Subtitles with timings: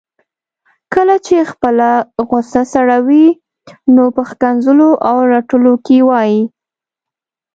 [0.93, 1.89] کله چي خپله
[2.29, 3.25] غصه سړوي
[3.95, 6.41] نو په ښکنځلو او رټلو کي وايي